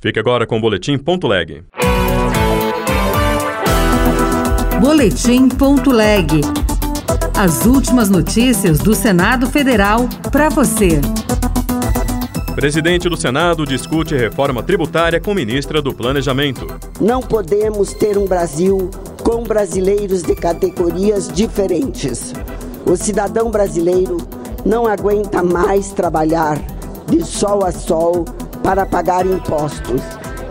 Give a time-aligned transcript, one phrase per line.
[0.00, 1.64] Fique agora com o Boletim Ponto Leg.
[4.80, 6.40] Boletim Ponto Leg.
[7.36, 11.00] As últimas notícias do Senado Federal para você.
[12.54, 16.68] Presidente do Senado discute reforma tributária com ministra do Planejamento.
[17.00, 18.90] Não podemos ter um Brasil
[19.24, 22.32] com brasileiros de categorias diferentes.
[22.86, 24.18] O cidadão brasileiro
[24.64, 26.56] não aguenta mais trabalhar
[27.08, 28.24] de sol a sol
[28.68, 30.02] para pagar impostos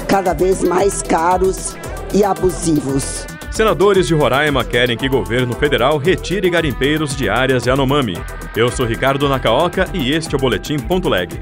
[0.07, 1.77] cada vez mais caros
[2.11, 3.27] e abusivos.
[3.51, 8.17] Senadores de Roraima querem que governo federal retire garimpeiros de áreas Yanomami.
[8.55, 11.39] Eu sou Ricardo Nakaoka e este é o Boletim Ponto Leg.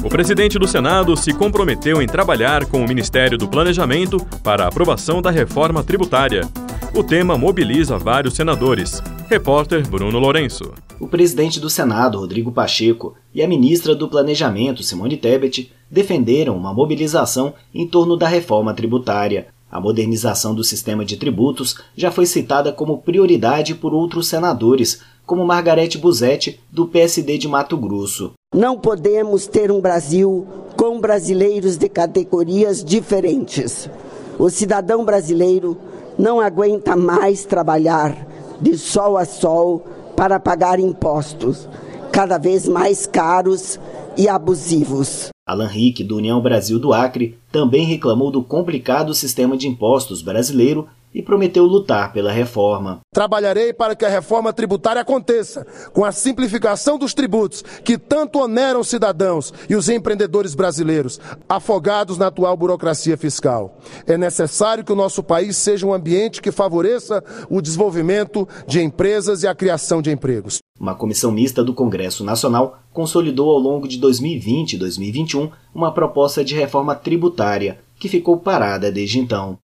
[0.00, 4.68] O presidente do Senado se comprometeu em trabalhar com o Ministério do Planejamento para a
[4.68, 6.48] aprovação da reforma tributária.
[6.94, 9.02] O tema mobiliza vários senadores.
[9.30, 10.72] Repórter Bruno Lourenço.
[10.98, 16.74] O presidente do Senado, Rodrigo Pacheco, e a ministra do Planejamento, Simone Tebet, defenderam uma
[16.74, 19.46] mobilização em torno da reforma tributária.
[19.70, 25.46] A modernização do sistema de tributos já foi citada como prioridade por outros senadores, como
[25.46, 28.32] Margarete Busetti, do PSD de Mato Grosso.
[28.52, 30.44] Não podemos ter um Brasil
[30.76, 33.88] com brasileiros de categorias diferentes.
[34.36, 35.78] O cidadão brasileiro
[36.18, 38.28] não aguenta mais trabalhar
[38.60, 39.84] de sol a sol
[40.16, 41.68] para pagar impostos
[42.12, 43.78] cada vez mais caros
[44.16, 45.28] e abusivos.
[45.46, 50.86] Alan Rick, do União Brasil do Acre, também reclamou do complicado sistema de impostos brasileiro
[51.14, 53.00] e prometeu lutar pela reforma.
[53.12, 58.80] Trabalharei para que a reforma tributária aconteça, com a simplificação dos tributos que tanto oneram
[58.80, 63.78] os cidadãos e os empreendedores brasileiros, afogados na atual burocracia fiscal.
[64.06, 69.42] É necessário que o nosso país seja um ambiente que favoreça o desenvolvimento de empresas
[69.42, 70.58] e a criação de empregos.
[70.78, 76.44] Uma comissão mista do Congresso Nacional consolidou ao longo de 2020 e 2021 uma proposta
[76.44, 79.58] de reforma tributária, que ficou parada desde então.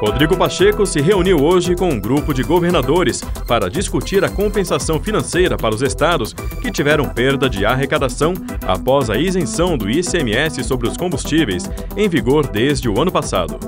[0.00, 5.58] Rodrigo Pacheco se reuniu hoje com um grupo de governadores para discutir a compensação financeira
[5.58, 8.32] para os estados que tiveram perda de arrecadação
[8.66, 13.60] após a isenção do ICMS sobre os combustíveis, em vigor desde o ano passado.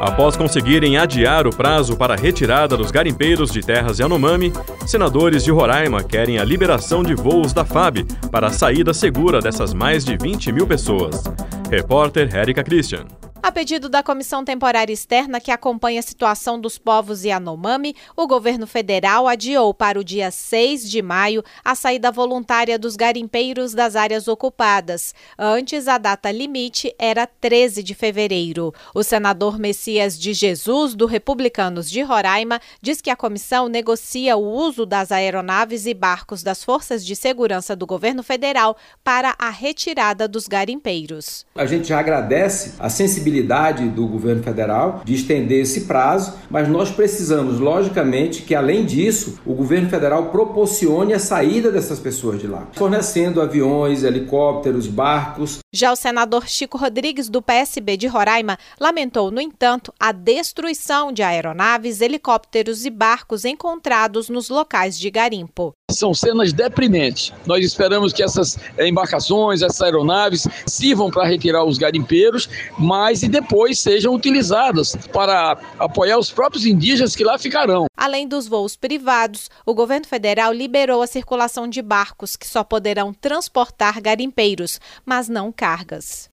[0.00, 4.54] Após conseguirem adiar o prazo para a retirada dos garimpeiros de terras Yanomami,
[4.86, 9.74] senadores de Roraima querem a liberação de voos da FAB para a saída segura dessas
[9.74, 11.24] mais de 20 mil pessoas.
[11.70, 13.04] Repórter Érica Christian.
[13.48, 18.66] A pedido da Comissão Temporária Externa que acompanha a situação dos povos Yanomami, o governo
[18.66, 24.28] federal adiou para o dia 6 de maio a saída voluntária dos garimpeiros das áreas
[24.28, 25.14] ocupadas.
[25.38, 28.70] Antes, a data limite era 13 de fevereiro.
[28.94, 34.44] O senador Messias de Jesus, do Republicanos de Roraima, diz que a comissão negocia o
[34.44, 40.28] uso das aeronaves e barcos das forças de segurança do governo federal para a retirada
[40.28, 41.46] dos garimpeiros.
[41.54, 46.90] A gente agradece a sensibilidade possibilidade do governo federal de estender esse prazo, mas nós
[46.90, 52.66] precisamos, logicamente, que além disso, o governo federal proporcione a saída dessas pessoas de lá,
[52.72, 55.58] fornecendo aviões, helicópteros, barcos.
[55.72, 61.22] Já o senador Chico Rodrigues, do PSB de Roraima, lamentou, no entanto, a destruição de
[61.22, 65.77] aeronaves, helicópteros e barcos encontrados nos locais de garimpo.
[65.90, 67.32] São cenas deprimentes.
[67.46, 72.46] Nós esperamos que essas embarcações, essas aeronaves sirvam para retirar os garimpeiros,
[72.78, 77.86] mas e depois sejam utilizadas para apoiar os próprios indígenas que lá ficarão.
[77.96, 83.14] Além dos voos privados, o governo federal liberou a circulação de barcos que só poderão
[83.14, 86.28] transportar garimpeiros, mas não cargas.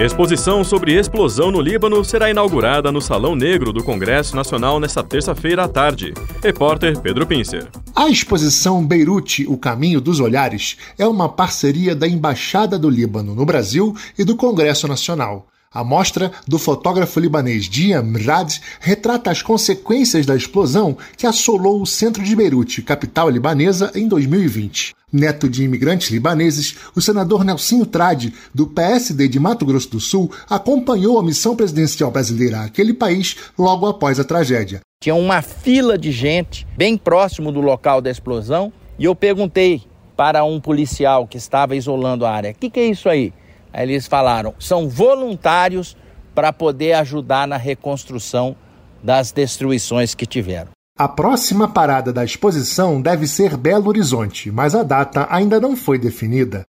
[0.00, 5.64] Exposição sobre explosão no Líbano será inaugurada no Salão Negro do Congresso Nacional nesta terça-feira
[5.64, 6.14] à tarde.
[6.42, 7.68] Repórter Pedro Pincer.
[7.94, 13.44] A exposição Beirute, o Caminho dos Olhares, é uma parceria da Embaixada do Líbano no
[13.44, 15.46] Brasil e do Congresso Nacional.
[15.72, 21.86] A mostra do fotógrafo libanês Diam Rad retrata as consequências da explosão que assolou o
[21.86, 24.96] centro de Beirute, capital libanesa, em 2020.
[25.12, 30.32] Neto de imigrantes libaneses, o senador Nelsinho Trade, do PSD de Mato Grosso do Sul,
[30.48, 34.80] acompanhou a missão presidencial brasileira àquele país logo após a tragédia.
[35.00, 39.84] Tinha uma fila de gente bem próximo do local da explosão e eu perguntei
[40.16, 43.32] para um policial que estava isolando a área: o que, que é isso aí?
[43.72, 45.96] Aí eles falaram: são voluntários
[46.34, 48.56] para poder ajudar na reconstrução
[49.02, 50.70] das destruições que tiveram.
[50.98, 55.98] A próxima parada da exposição deve ser Belo Horizonte, mas a data ainda não foi
[55.98, 56.64] definida.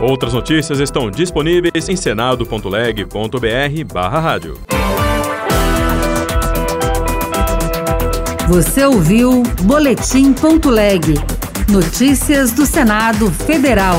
[0.00, 4.60] Outras notícias estão disponíveis em senado.leg.br/rádio.
[8.48, 11.14] Você ouviu Boletim.leg.
[11.68, 13.98] Notícias do Senado Federal.